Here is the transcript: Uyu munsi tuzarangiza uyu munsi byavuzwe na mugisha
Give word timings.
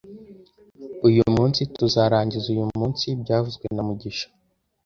Uyu 1.07 1.23
munsi 1.35 1.59
tuzarangiza 1.77 2.45
uyu 2.53 2.65
munsi 2.79 3.05
byavuzwe 3.21 3.65
na 3.75 3.81
mugisha 3.87 4.27